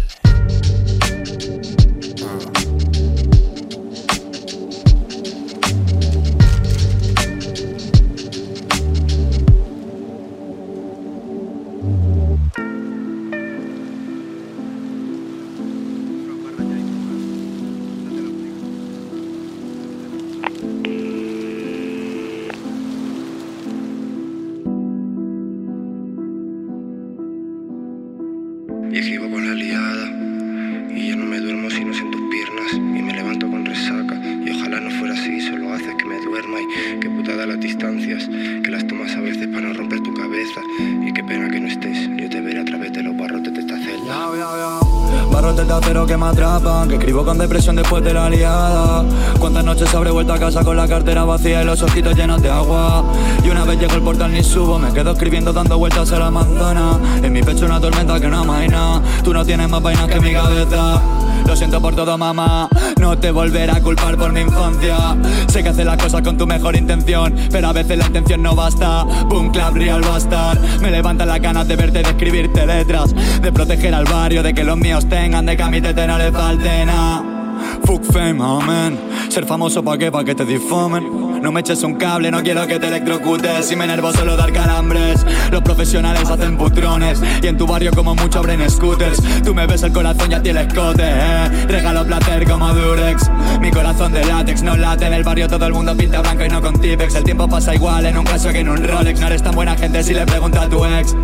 Y 29.55 31.09
ya 31.09 31.17
no 31.17 31.25
me 31.25 31.39
duermo 31.39 31.71
si 31.71 31.85
no 31.85 31.93
tus 31.93 32.21
piernas. 32.33 32.73
Y 32.75 33.03
me 33.03 33.13
levanto 33.13 33.49
con 33.49 33.65
resaca. 33.65 34.21
Y 34.45 34.51
ojalá 34.51 34.81
no 34.81 34.91
fuera 34.91 35.15
así, 35.15 35.41
solo 35.41 35.73
haces 35.73 35.95
que 35.95 36.05
me 36.05 36.19
duerma. 36.21 36.61
Y 36.61 36.99
qué 36.99 37.09
putada 37.09 37.47
las 37.47 37.61
distancias. 37.61 38.29
Que 38.65 38.71
las 38.71 38.85
tomas 38.89 39.15
a 39.15 39.21
veces 39.21 39.47
para 39.47 39.69
no 39.69 39.75
romper 39.75 40.01
tu 40.01 40.13
cabeza. 40.15 40.61
Y 41.07 41.13
qué 41.13 41.23
pena 41.23 41.49
que 41.49 41.61
no 41.61 41.69
estés. 41.69 42.09
Acero 45.59 46.07
que 46.07 46.17
me 46.17 46.27
atrapan, 46.27 46.89
que 46.89 46.97
escribo 46.97 47.25
con 47.25 47.39
depresión 47.39 47.77
después 47.77 48.05
de 48.05 48.13
la 48.13 48.29
liada. 48.29 49.05
Cuántas 49.39 49.65
noches 49.65 49.95
habré 49.95 50.11
vuelto 50.11 50.33
a 50.33 50.39
casa 50.39 50.63
con 50.63 50.77
la 50.77 50.87
cartera 50.87 51.25
vacía 51.25 51.63
y 51.63 51.65
los 51.65 51.83
ojitos 51.83 52.15
llenos 52.15 52.43
de 52.43 52.51
agua. 52.51 53.05
Y 53.43 53.49
una 53.49 53.65
vez 53.65 53.79
llego 53.79 53.95
al 53.95 54.03
portal 54.03 54.33
ni 54.33 54.43
subo, 54.43 54.79
me 54.79 54.93
quedo 54.93 55.13
escribiendo 55.13 55.53
dando 55.53 55.79
vueltas 55.79 56.13
a 56.13 56.19
la 56.19 56.31
manzana. 56.31 56.99
En 57.23 57.33
mi 57.33 57.43
pecho 57.43 57.65
una 57.65 57.81
tormenta 57.81 58.21
que 58.21 58.29
no 58.29 58.41
amaina. 58.41 59.01
Tú 59.25 59.33
no 59.33 59.45
tienes 59.45 59.69
más 59.69 59.83
vainas 59.83 60.07
que 60.09 60.21
mi 60.21 60.33
cabeza. 60.33 61.16
Lo 61.47 61.55
siento 61.55 61.81
por 61.81 61.95
todo, 61.95 62.19
mamá. 62.19 62.69
No 63.01 63.17
te 63.19 63.31
volveré 63.31 63.71
a 63.71 63.81
culpar 63.81 64.17
por 64.17 64.33
mi 64.33 64.41
infancia. 64.41 65.17
Sé 65.49 65.63
que 65.63 65.69
haces 65.69 65.87
las 65.87 65.97
cosas 65.97 66.23
con 66.23 66.37
tu 66.37 66.47
mejor 66.47 66.77
intención, 66.77 67.35
pero 67.51 67.69
a 67.69 67.73
veces 67.73 67.97
la 67.99 68.07
intención 68.07 68.43
no 68.43 68.55
basta. 68.55 69.05
Boom, 69.29 69.51
clap, 69.51 69.75
real 69.75 70.01
bastard. 70.01 70.59
Me 70.81 70.91
levantan 70.91 71.29
las 71.29 71.41
ganas 71.41 71.69
de 71.69 71.77
verte, 71.77 72.03
de 72.03 72.11
escribirte 72.11 72.67
letras, 72.67 73.15
de 73.41 73.53
proteger 73.53 73.95
al 73.95 74.05
barrio, 74.05 74.43
de 74.43 74.55
que 74.55 74.65
los 74.65 74.77
míos 74.77 75.09
tengan, 75.09 75.47
de 75.47 75.57
que 75.57 75.63
a 75.63 75.71
mi 75.71 75.81
tete 75.81 76.07
no 76.07 76.19
le 76.19 76.33
falte 76.33 76.85
nada. 76.85 77.23
Fuck 77.85 78.05
fame, 78.05 78.43
amen. 78.43 78.99
Ser 79.29 79.47
famoso 79.47 79.83
pa' 79.83 79.97
qué, 79.97 80.11
pa' 80.11 80.25
que 80.25 80.35
te 80.35 80.45
difamen. 80.45 81.26
No 81.47 81.53
me 81.53 81.61
eches 81.61 81.85
un 81.85 81.95
cable, 81.95 82.29
no 82.33 82.43
quiero 82.43 82.67
que 82.67 82.81
te 82.81 82.89
electrocutes. 82.89 83.67
Si 83.67 83.77
me 83.77 83.85
enervo 83.85 84.13
solo 84.13 84.37
dar 84.37 84.53
calambres. 84.53 85.25
Los 85.53 85.63
profesionales 85.63 86.29
hacen 86.29 86.59
putrones. 86.59 87.23
Y 87.41 87.47
en 87.47 87.57
tu 87.57 87.69
barrio 87.69 87.93
como 87.93 88.17
mucho 88.17 88.41
abren 88.41 88.69
scooters. 88.69 89.23
Tú 89.45 89.55
me 89.55 89.65
ves 89.65 89.85
el 89.85 89.93
corazón 89.93 90.33
y 90.33 90.35
a 90.35 90.43
ti 90.43 90.49
el 90.49 90.57
escote, 90.57 91.05
eh. 91.05 91.49
Regalo 91.69 92.05
placer 92.05 92.51
como 92.51 92.75
Durex. 92.75 93.31
Mi 93.61 93.71
corazón 93.71 94.13
de 94.13 94.25
látex 94.25 94.65
no 94.65 94.77
late. 94.77 95.07
En 95.07 95.15
el 95.15 95.23
barrio 95.23 95.47
todo 95.47 95.65
el 95.67 95.73
mundo 95.73 95.97
pinta 95.97 96.21
blanco 96.21 96.45
y 96.45 96.49
no 96.49 96.61
con 96.61 96.81
Tipex. 96.81 97.15
El 97.15 97.23
tiempo 97.23 97.47
pasa 97.47 97.77
igual 97.77 98.07
en 98.07 98.19
un 98.19 98.25
caso 98.25 98.51
que 98.51 98.59
en 98.59 98.69
un 98.69 98.83
Rolex. 98.83 99.21
No 99.21 99.29
eres 99.29 99.45
tan 99.45 99.55
buena 99.55 99.77
gente 99.77 100.03
si 100.03 100.15
le 100.15 100.27
pregunto 100.27 100.61
a 100.61 100.69
tu 100.69 100.85
ex. 100.85 101.15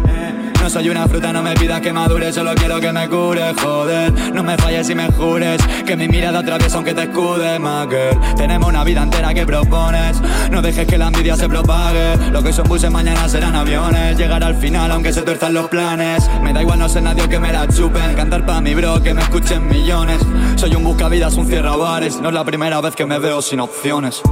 No 0.63 0.71
soy 0.71 0.89
una 0.91 1.09
fruta, 1.09 1.33
no 1.33 1.43
me 1.43 1.55
pidas 1.55 1.81
que 1.81 1.93
madure, 1.93 2.33
solo 2.33 2.55
quiero 2.55 2.79
que 2.79 2.93
me 2.93 3.09
cure, 3.09 3.53
joder. 3.61 4.13
No 4.33 4.45
me 4.45 4.57
falles 4.57 4.89
y 4.91 4.95
me 4.95 5.11
jures 5.11 5.61
que 5.85 5.97
mi 5.97 6.07
mirada 6.07 6.39
atraviesa 6.39 6.77
aunque 6.77 6.95
te 6.95 7.03
escude, 7.03 7.59
girl. 7.59 8.37
Tenemos 8.37 8.69
una 8.69 8.85
vida 8.85 9.03
entera 9.03 9.35
que 9.35 9.45
propones, 9.45 10.23
no 10.53 10.63
dejes 10.63 10.87
que 10.87 10.97
la 10.97 11.09
envidia 11.09 11.35
se 11.35 11.49
propague. 11.49 12.17
Lo 12.31 12.45
que 12.45 12.53
son 12.53 12.69
buses, 12.69 12.93
mañana 12.93 13.29
serán 13.29 13.57
aviones. 13.57 14.17
Llegar 14.17 14.45
al 14.45 14.55
final 14.55 14.93
aunque 14.93 15.13
se 15.13 15.23
tuerzan 15.23 15.53
los 15.53 15.67
planes. 15.67 16.31
Me 16.45 16.53
da 16.53 16.63
igual, 16.63 16.79
no 16.79 16.89
sé 16.89 17.01
nadie 17.01 17.29
que 17.29 17.41
me 17.41 17.53
la 17.53 17.67
chupen. 17.67 18.15
Cantar 18.15 18.47
pa' 18.47 18.61
mi 18.61 18.77
bro, 18.77 19.03
que 19.03 19.15
me 19.15 19.23
escuchen 19.23 19.67
millones. 19.67 20.23
Soy 20.55 20.77
un 20.77 20.85
buscavidas, 20.85 21.35
un 21.35 21.49
cierra 21.49 21.75
bares. 21.75 22.21
No 22.21 22.29
es 22.29 22.35
la 22.35 22.45
primera 22.45 22.81
vez 22.81 22.95
que 22.95 23.05
me 23.05 23.19
veo 23.19 23.43
sin 23.43 23.59
opciones. 23.59 24.23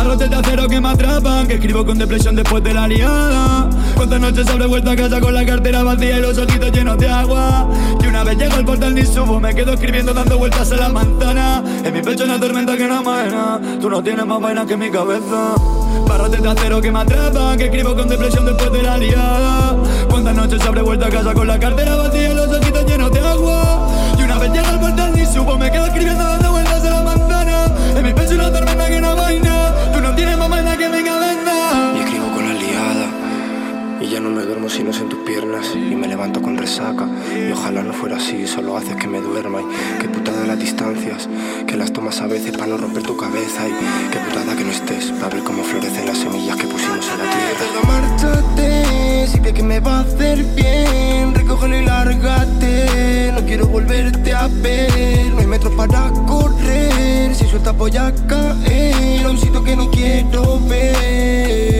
Barrotes 0.00 0.30
de 0.30 0.36
acero 0.36 0.66
que 0.66 0.80
me 0.80 0.88
atrapan, 0.88 1.46
que 1.46 1.54
escribo 1.56 1.84
con 1.84 1.98
depresión 1.98 2.34
después 2.34 2.64
de 2.64 2.72
la 2.72 2.88
liada. 2.88 3.68
Cuántas 3.94 4.18
noches 4.18 4.48
habré 4.48 4.66
vuelto 4.66 4.90
a 4.90 4.96
casa 4.96 5.20
con 5.20 5.34
la 5.34 5.44
cartera 5.44 5.82
vacía 5.82 6.16
y 6.16 6.22
los 6.22 6.38
ojitos 6.38 6.72
llenos 6.72 6.96
de 6.96 7.06
agua. 7.06 7.68
Y 8.02 8.06
una 8.06 8.24
vez 8.24 8.38
llego 8.38 8.54
al 8.54 8.64
portal 8.64 8.94
ni 8.94 9.04
subo, 9.04 9.38
me 9.38 9.54
quedo 9.54 9.74
escribiendo 9.74 10.14
dando 10.14 10.38
vueltas 10.38 10.72
a 10.72 10.76
la 10.76 10.88
manzana. 10.88 11.62
En 11.84 11.92
mi 11.92 12.00
pecho 12.00 12.24
una 12.24 12.40
tormenta 12.40 12.78
que 12.78 12.88
no 12.88 12.96
amaina, 12.96 13.60
tú 13.78 13.90
no 13.90 14.02
tienes 14.02 14.24
más 14.24 14.40
vaina 14.40 14.64
que 14.64 14.74
mi 14.74 14.90
cabeza. 14.90 15.56
Barrotes 16.08 16.42
de 16.42 16.48
acero 16.48 16.80
que 16.80 16.90
me 16.90 17.00
atrapan, 17.00 17.58
que 17.58 17.64
escribo 17.66 17.94
con 17.94 18.08
depresión 18.08 18.46
después 18.46 18.72
de 18.72 18.82
la 18.82 18.96
liada. 18.96 19.76
Cuántas 20.08 20.34
noches 20.34 20.62
habré 20.62 20.80
vuelto 20.80 21.04
a 21.04 21.10
casa 21.10 21.34
con 21.34 21.46
la 21.46 21.60
cartera 21.60 21.96
vacía 21.96 22.30
y 22.30 22.34
los 22.34 22.48
ojitos 22.48 22.86
llenos 22.86 23.12
de 23.12 23.20
agua. 23.20 23.86
Y 24.18 24.22
una 24.22 24.38
vez 24.38 24.50
llego 24.50 24.66
al 24.66 24.80
portal 24.80 25.12
ni 25.14 25.26
subo, 25.26 25.58
me 25.58 25.70
quedo 25.70 25.84
escribiendo 25.84 26.39
ya 34.70 34.84
no 34.84 34.84
me 34.84 34.84
duermo 34.84 34.84
si 34.84 34.84
no 34.84 34.90
es 34.90 35.00
en 35.00 35.08
tus 35.08 35.18
piernas. 35.20 35.72
Y 35.74 35.94
me 35.96 36.06
levanto 36.06 36.40
con 36.40 36.56
resaca. 36.56 37.08
Y 37.36 37.52
ojalá 37.52 37.82
no 37.82 37.92
fuera 37.92 38.16
así, 38.16 38.46
solo 38.46 38.76
haces 38.76 38.96
que 38.96 39.08
me 39.08 39.20
duerma. 39.20 39.60
Y 39.60 39.98
qué 40.00 40.08
putada 40.08 40.46
las 40.46 40.58
distancias, 40.58 41.28
que 41.66 41.76
las 41.76 41.92
tomas 41.92 42.20
a 42.20 42.26
veces 42.26 42.52
para 42.52 42.66
no 42.66 42.76
romper 42.76 43.02
tu 43.02 43.16
cabeza. 43.16 43.68
Y 43.68 43.72
qué 44.10 44.18
putada 44.18 44.56
que 44.56 44.64
no 44.64 44.70
estés, 44.70 45.12
para 45.12 45.34
ver 45.34 45.44
cómo 45.44 45.62
florecen 45.62 46.06
las 46.06 46.18
semillas 46.18 46.56
que 46.56 46.66
pusimos 46.66 47.08
en 47.08 47.18
la 47.18 47.30
tierra. 47.30 47.80
Márchate 47.86 49.00
principio 49.30 49.54
que 49.54 49.62
me 49.62 49.80
va 49.80 49.98
a 49.98 50.00
hacer 50.00 50.42
bien. 50.54 51.34
Recógelo 51.34 51.76
y 51.76 51.84
lárgate. 51.84 53.32
No 53.34 53.44
quiero 53.46 53.66
volverte 53.66 54.32
a 54.32 54.48
ver. 54.48 55.26
No 55.32 55.40
hay 55.40 55.46
metros 55.46 55.72
para 55.74 56.10
correr. 56.26 57.34
Si 57.34 57.44
suelta 57.46 57.72
voy 57.72 57.96
a 57.96 58.12
caer. 58.26 59.24
A 59.24 59.30
un 59.30 59.38
sitio 59.38 59.62
que 59.62 59.76
no 59.76 59.90
quiero 59.90 60.58
ver. 60.68 61.79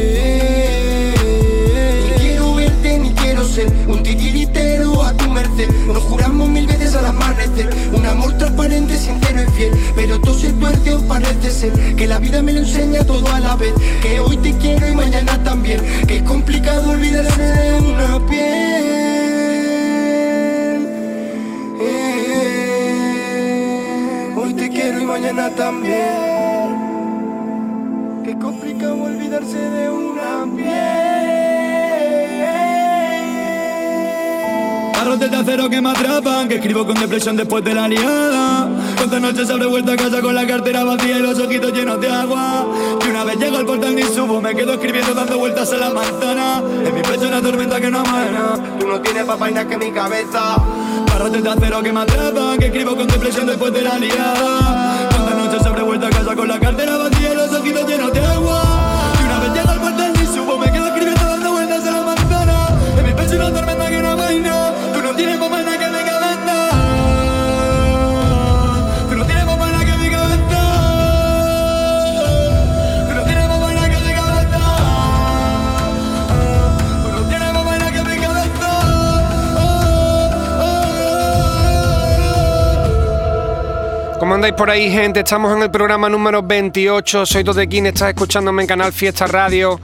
Ser 3.61 3.73
un 3.89 4.03
titiritero 4.03 5.03
a 5.03 5.13
tu 5.13 5.29
merced. 5.31 5.69
Nos 5.87 6.03
juramos 6.05 6.49
mil 6.49 6.67
veces 6.67 6.95
al 6.95 7.07
amanecer. 7.07 7.69
Un 7.93 8.07
amor 8.07 8.37
transparente, 8.39 8.97
sincero 8.97 9.43
y 9.43 9.47
fiel. 9.53 9.73
Pero 9.95 10.21
todo 10.21 10.39
se 10.39 10.53
tuerce 10.53 10.95
o 10.95 11.01
parece 11.07 11.51
ser. 11.51 11.97
Que 11.97 12.07
la 12.07 12.19
vida 12.19 12.43
me 12.43 12.53
lo 12.53 12.61
enseña 12.61 13.05
todo 13.05 13.27
a 13.33 13.41
la 13.41 13.57
vez. 13.57 13.75
Que 14.03 14.21
hoy 14.21 14.37
te 14.39 14.53
quiero 14.55 14.89
y 14.89 14.95
mañana 14.95 15.43
también. 15.45 15.81
Que 16.07 16.17
es 16.19 16.23
complicado 16.23 16.91
olvidarse 16.91 17.43
de 17.43 17.75
una 17.81 18.27
piel. 18.27 18.41
Eh, 21.83 22.31
Hoy 24.37 24.55
te 24.55 24.69
quiero 24.71 25.01
y 25.01 25.05
mañana 25.05 25.51
también. 25.51 26.71
Que 28.25 28.31
es 28.31 28.37
complicado 28.37 29.03
olvidarse 29.03 29.59
de 29.59 29.91
una 29.91 30.47
piel. 30.57 31.20
Barrotes 35.01 35.31
de 35.31 35.37
acero 35.39 35.71
que 35.71 35.81
me 35.81 35.93
atrapan, 35.93 36.47
que 36.47 36.57
escribo 36.57 36.85
con 36.85 36.95
depresión 36.95 37.35
después 37.35 37.65
de 37.65 37.73
la 37.73 37.89
liada. 37.89 38.69
Cuántas 38.99 39.19
noches 39.19 39.49
habré 39.49 39.65
vuelto 39.65 39.93
a 39.93 39.97
casa 39.97 40.21
con 40.21 40.35
la 40.35 40.47
cartera 40.47 40.85
vacía 40.85 41.17
y 41.17 41.23
los 41.23 41.39
ojitos 41.39 41.73
llenos 41.73 41.99
de 42.03 42.11
agua. 42.11 42.67
Y 43.03 43.09
una 43.09 43.25
vez 43.25 43.39
llego 43.39 43.57
al 43.57 43.65
portal 43.65 43.97
ni 43.97 44.03
subo, 44.03 44.43
me 44.43 44.55
quedo 44.55 44.75
escribiendo 44.75 45.15
dando 45.15 45.39
vueltas 45.39 45.73
en 45.73 45.81
la 45.81 45.89
manzana. 45.89 46.63
En 46.85 46.95
mi 46.95 47.01
pecho 47.01 47.29
una 47.29 47.41
tormenta 47.41 47.81
que 47.81 47.91
no 47.91 48.01
amana. 48.01 48.57
Tú 48.79 48.89
no 48.89 49.01
tienes 49.01 49.27
nada 49.27 49.67
que 49.67 49.79
mi 49.79 49.91
cabeza. 49.91 50.57
Barrotes 51.07 51.45
de 51.45 51.49
acero 51.49 51.83
que 51.83 51.93
me 51.95 52.01
atrapan, 52.01 52.59
que 52.59 52.67
escribo 52.67 52.95
con 52.95 53.07
depresión 53.07 53.47
después 53.47 53.73
de 53.73 53.81
la 53.81 53.99
liada. 53.99 55.09
Cuántas 55.09 55.35
noches 55.35 55.67
habré 55.67 55.83
vuelto 55.83 56.09
a 56.09 56.11
casa 56.11 56.37
con 56.37 56.47
la 56.47 56.61
cartera 56.61 56.99
vacía 56.99 57.33
y 57.33 57.37
los 57.37 57.51
ojitos 57.55 57.70
andáis 84.41 84.55
por 84.55 84.71
ahí, 84.71 84.91
gente? 84.91 85.21
Estamos 85.21 85.55
en 85.55 85.63
el 85.65 85.71
programa 85.71 86.09
número 86.09 86.43
28. 86.43 87.27
Soy 87.27 87.45
Totequín, 87.45 87.85
estás 87.85 88.09
escuchándome 88.09 88.63
en 88.63 88.69
Canal 88.69 88.91
Fiesta 88.91 89.27
Radio. 89.27 89.79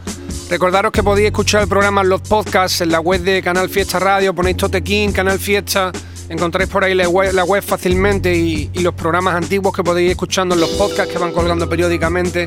Recordaros 0.49 0.93
que 0.93 1.03
podéis 1.03 1.27
escuchar 1.27 1.61
el 1.61 1.69
programa 1.69 2.01
en 2.01 2.09
los 2.09 2.23
podcasts 2.23 2.81
en 2.81 2.91
la 2.91 3.01
web 3.01 3.21
de 3.21 3.43
Canal 3.43 3.69
Fiesta 3.69 3.99
Radio. 3.99 4.35
Ponéis 4.35 4.57
Totequín, 4.57 5.13
Canal 5.13 5.39
Fiesta. 5.39 5.93
Encontráis 6.31 6.71
por 6.71 6.85
ahí 6.85 6.95
la 6.95 7.07
web, 7.07 7.35
la 7.35 7.45
web 7.45 7.63
fácilmente 7.63 8.35
y, 8.35 8.71
y 8.73 8.79
los 8.81 8.95
programas 8.95 9.35
antiguos 9.35 9.77
que 9.77 9.85
podéis 9.85 10.07
ir 10.07 10.11
escuchando 10.13 10.55
en 10.55 10.63
los 10.63 10.71
podcasts 10.71 11.13
que 11.13 11.19
van 11.19 11.33
colgando 11.33 11.69
periódicamente. 11.69 12.47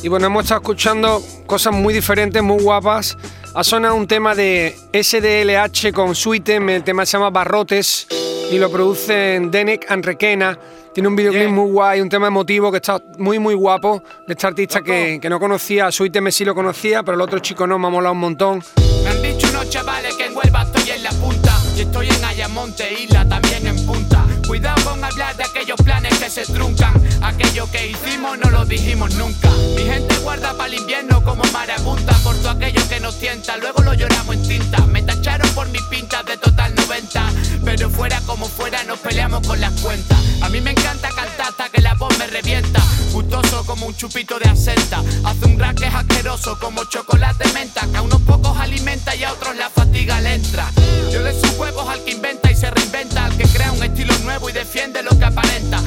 Y 0.00 0.06
bueno, 0.06 0.26
hemos 0.26 0.44
estado 0.44 0.60
escuchando 0.60 1.20
cosas 1.46 1.74
muy 1.74 1.92
diferentes, 1.92 2.40
muy 2.40 2.62
guapas. 2.62 3.18
Ha 3.52 3.64
sonado 3.64 3.96
un 3.96 4.06
tema 4.06 4.36
de 4.36 4.76
SDLH 4.92 5.92
con 5.92 6.14
Sweetem, 6.14 6.68
el 6.70 6.84
tema 6.84 7.04
se 7.04 7.18
llama 7.18 7.30
Barrotes 7.30 8.06
y 8.52 8.58
lo 8.58 8.70
producen 8.70 9.50
Denek 9.50 9.90
Anrequena. 9.90 10.56
Tiene 10.92 11.08
un 11.08 11.16
videoclip 11.16 11.48
muy 11.48 11.70
guay, 11.70 12.00
un 12.00 12.08
tema 12.08 12.26
emotivo 12.26 12.70
que 12.70 12.76
está 12.76 13.00
muy, 13.18 13.38
muy 13.38 13.54
guapo 13.54 14.02
de 14.26 14.34
este 14.34 14.46
artista 14.46 14.82
que, 14.82 15.18
que 15.20 15.30
no 15.30 15.40
conocía. 15.40 15.86
A 15.86 15.92
Sweetem 15.92 16.30
sí 16.30 16.44
lo 16.44 16.54
conocía, 16.54 17.02
pero 17.02 17.14
el 17.14 17.20
otro 17.22 17.38
chico 17.38 17.66
no, 17.66 17.78
me 17.78 17.86
ha 17.86 17.90
molado 17.90 18.12
un 18.12 18.20
montón. 18.20 18.62
Me 19.02 19.10
han 19.10 19.22
dicho 19.22 19.48
unos 19.48 19.68
chavales 19.70 20.14
que 20.16 20.26
en 20.26 20.36
Huelva 20.36 20.62
estoy 20.62 20.90
en 20.90 21.02
la 21.02 21.10
punta 21.10 21.52
Y 21.76 21.80
estoy 21.80 22.08
en 22.08 22.24
Ayamonte, 22.24 22.92
isla 23.02 23.28
también 23.28 23.66
en 23.66 23.84
punta 23.84 24.24
Cuidado 24.46 24.84
con 24.84 25.02
hablar 25.02 25.36
de 25.36 25.44
aquellos 25.44 25.76
planes 25.82 26.16
que 26.18 26.30
se 26.30 26.44
truncan 26.52 27.01
Aquello 27.42 27.68
que 27.72 27.88
hicimos 27.88 28.38
no 28.38 28.50
lo 28.50 28.64
dijimos 28.64 29.14
nunca. 29.16 29.50
Mi 29.76 29.82
gente 29.82 30.16
guarda 30.18 30.56
para 30.56 30.68
el 30.68 30.78
invierno 30.78 31.24
como 31.24 31.42
marabunta 31.52 32.12
Por 32.22 32.36
todo 32.36 32.50
aquello 32.50 32.88
que 32.88 33.00
nos 33.00 33.18
tienta, 33.18 33.56
luego 33.56 33.82
lo 33.82 33.94
lloramos 33.94 34.36
en 34.36 34.42
tinta. 34.46 34.86
Me 34.86 35.02
tacharon 35.02 35.50
por 35.50 35.68
mis 35.70 35.82
pintas 35.82 36.24
de 36.24 36.36
total 36.36 36.72
90 36.76 37.32
Pero 37.64 37.90
fuera 37.90 38.20
como 38.26 38.46
fuera 38.46 38.84
nos 38.84 39.00
peleamos 39.00 39.44
con 39.46 39.60
las 39.60 39.72
cuentas. 39.80 40.18
A 40.40 40.48
mí 40.50 40.60
me 40.60 40.70
encanta 40.70 41.08
cantar 41.08 41.48
hasta 41.48 41.68
que 41.68 41.80
la 41.80 41.94
voz 41.94 42.16
me 42.16 42.28
revienta. 42.28 42.80
Gustoso 43.12 43.66
como 43.66 43.86
un 43.86 43.96
chupito 43.96 44.38
de 44.38 44.48
asenta. 44.48 45.02
Hace 45.24 45.44
un 45.44 45.58
rap 45.58 45.76
que 45.76 45.86
asqueroso 45.86 46.56
como 46.60 46.84
chocolate 46.84 47.52
menta 47.52 47.86
Que 47.90 47.96
a 47.96 48.02
unos 48.02 48.22
pocos 48.22 48.56
alimenta 48.56 49.16
y 49.16 49.24
a 49.24 49.32
otros 49.32 49.56
la 49.56 49.68
fatiga 49.68 50.20
le 50.20 50.34
entra. 50.34 50.70
Yo 51.10 51.20
le 51.20 51.32
subo 51.32 51.62
huevos 51.62 51.88
al 51.88 52.04
que 52.04 52.12
inventa 52.12 52.52
y 52.52 52.54
se 52.54 52.70
reinventa 52.70 53.26
Al 53.26 53.36
que 53.36 53.44
crea 53.48 53.72
un 53.72 53.82
estilo 53.82 54.16
nuevo 54.20 54.48
y 54.48 54.52
defiende 54.52 55.02
lo 55.02 55.18
que 55.18 55.24
aparenta 55.24 55.82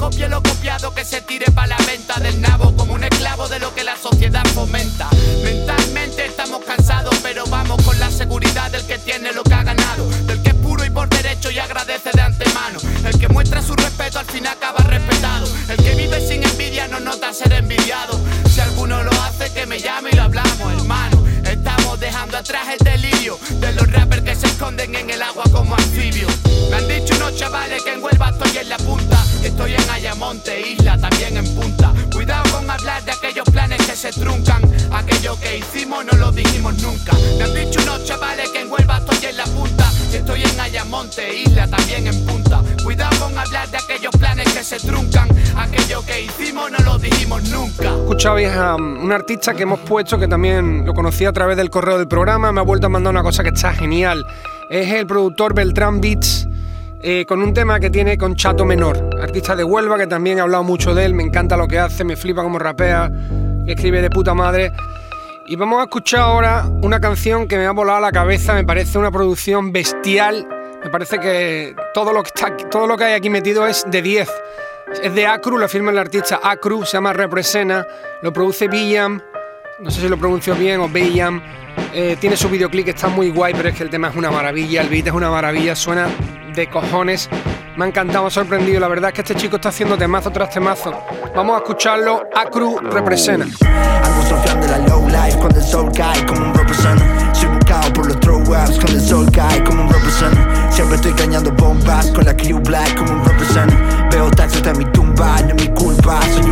copie 0.00 0.28
lo 0.28 0.42
copiado 0.42 0.94
que 0.94 1.04
se 1.04 1.20
tire 1.20 1.52
para 1.52 1.68
la 1.68 1.76
venta 1.84 2.18
Del 2.18 2.40
nabo 2.40 2.74
como 2.74 2.94
un 2.94 3.04
esclavo 3.04 3.46
de 3.48 3.60
lo 3.60 3.72
que 3.74 3.84
la 3.84 3.96
sociedad 3.96 4.44
fomenta. 4.54 5.08
Mentalmente 5.44 6.24
estamos 6.24 6.64
cansados 6.64 7.14
pero 7.22 7.44
vamos 7.46 7.82
con 7.84 8.00
la 8.00 8.10
seguridad 8.10 8.70
del 8.70 8.84
que 8.86 8.98
tiene 8.98 9.32
lo 9.32 9.42
que 9.42 9.54
ha 9.54 9.62
ganado 9.62 10.08
Del 10.26 10.42
que 10.42 10.50
es 10.50 10.54
puro 10.56 10.84
y 10.84 10.90
por 10.90 11.08
derecho 11.10 11.50
y 11.50 11.58
agradece 11.58 11.69
a 48.48 48.76
um, 48.76 49.04
un 49.04 49.12
artista 49.12 49.54
que 49.54 49.64
hemos 49.64 49.80
puesto 49.80 50.18
que 50.18 50.28
también 50.28 50.84
lo 50.86 50.94
conocí 50.94 51.24
a 51.24 51.32
través 51.32 51.56
del 51.56 51.70
correo 51.70 51.98
del 51.98 52.08
programa. 52.08 52.52
Me 52.52 52.60
ha 52.60 52.64
vuelto 52.64 52.86
a 52.86 52.90
mandar 52.90 53.12
una 53.12 53.22
cosa 53.22 53.42
que 53.42 53.50
está 53.50 53.72
genial. 53.72 54.24
Es 54.68 54.92
el 54.92 55.06
productor 55.06 55.54
Beltrán 55.54 56.00
Beats. 56.00 56.48
eh, 57.02 57.24
con 57.26 57.42
un 57.42 57.54
tema 57.54 57.80
que 57.80 57.88
tiene 57.90 58.18
con 58.18 58.34
Chato 58.36 58.64
Menor, 58.64 59.18
artista 59.20 59.56
de 59.56 59.64
Huelva 59.64 59.96
que 59.96 60.06
también 60.06 60.38
he 60.38 60.40
hablado 60.42 60.64
mucho 60.64 60.94
de 60.94 61.06
él, 61.06 61.14
me 61.14 61.22
encanta 61.22 61.56
lo 61.56 61.66
que 61.66 61.78
hace, 61.78 62.04
me 62.04 62.14
flipa 62.14 62.42
como 62.42 62.58
rapea, 62.58 63.10
escribe 63.66 64.02
de 64.02 64.10
puta 64.10 64.34
madre. 64.34 64.72
Y 65.46 65.56
vamos 65.56 65.80
a 65.80 65.84
escuchar 65.84 66.20
ahora 66.20 66.66
una 66.82 67.00
canción 67.00 67.48
que 67.48 67.56
me 67.56 67.66
ha 67.66 67.72
volado 67.72 68.00
la 68.00 68.12
cabeza, 68.12 68.54
me 68.54 68.64
parece 68.64 68.98
una 68.98 69.10
producción 69.10 69.72
bestial, 69.72 70.46
me 70.84 70.90
parece 70.90 71.18
que 71.18 71.74
todo 71.94 72.12
lo 72.12 72.22
que, 72.22 72.28
está, 72.28 72.56
todo 72.70 72.86
lo 72.86 72.96
que 72.96 73.04
hay 73.04 73.14
aquí 73.14 73.30
metido 73.30 73.66
es 73.66 73.84
de 73.90 74.02
10. 74.02 74.28
Es 75.02 75.14
de 75.14 75.26
Acru, 75.26 75.56
lo 75.56 75.68
firma 75.68 75.90
el 75.92 75.98
artista 75.98 76.40
Acru, 76.42 76.84
se 76.84 76.92
llama 76.92 77.12
Represena, 77.12 77.86
lo 78.22 78.32
produce 78.32 78.68
Billam, 78.68 79.22
no 79.78 79.90
sé 79.90 80.00
si 80.00 80.08
lo 80.08 80.18
pronuncio 80.18 80.54
bien, 80.54 80.80
o 80.80 80.88
Billam. 80.88 81.42
Eh, 81.94 82.16
tiene 82.20 82.36
su 82.36 82.48
videoclip 82.48 82.88
está 82.88 83.08
muy 83.08 83.30
guay, 83.30 83.54
pero 83.54 83.68
es 83.68 83.76
que 83.76 83.84
el 83.84 83.90
tema 83.90 84.08
es 84.08 84.16
una 84.16 84.30
maravilla, 84.30 84.82
el 84.82 84.88
beat 84.88 85.06
es 85.06 85.12
una 85.12 85.30
maravilla, 85.30 85.74
suena 85.74 86.06
de 86.54 86.68
cojones. 86.68 87.30
Me 87.76 87.84
ha 87.84 87.88
encantado, 87.88 88.24
me 88.24 88.28
ha 88.28 88.30
sorprendido. 88.30 88.80
La 88.80 88.88
verdad 88.88 89.10
es 89.10 89.14
que 89.14 89.20
este 89.22 89.34
chico 89.36 89.56
está 89.56 89.70
haciendo 89.70 89.96
temazo 89.96 90.30
tras 90.30 90.50
temazo. 90.50 90.92
Vamos 91.34 91.54
a 91.54 91.58
escucharlo. 91.58 92.24
Acru 92.34 92.78
Represena. 92.78 93.46
La 94.68 94.78
low 94.86 95.08
life 95.08 95.38
el 95.38 96.26
como 96.26 96.46
un 96.46 96.54
por 97.92 98.06
los 98.06 98.20
throw 98.20 98.40
ups 98.40 98.78
el 98.92 99.00
sol 99.00 99.26
cae 99.32 99.64
como 99.64 99.82
un 99.82 99.90
Siempre 100.70 100.96
estoy 100.96 101.12
cañando 101.14 101.54
con 101.56 102.24
la 102.24 102.36
como 102.94 103.12
un 103.12 103.24
represent 103.24 103.89
En 104.62 104.76
mi 104.76 104.84
tumba, 104.92 105.40
no 105.42 105.54
es 105.56 105.68
mi 105.68 105.74
culpa, 105.74 106.20
soy 106.34 106.49